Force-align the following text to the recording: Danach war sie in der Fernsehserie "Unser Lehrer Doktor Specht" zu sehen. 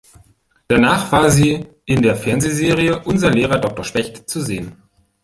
Danach 0.67 1.11
war 1.11 1.29
sie 1.29 1.67
in 1.85 2.01
der 2.01 2.15
Fernsehserie 2.15 3.03
"Unser 3.03 3.29
Lehrer 3.29 3.59
Doktor 3.59 3.83
Specht" 3.85 4.27
zu 4.27 4.41
sehen. 4.41 4.75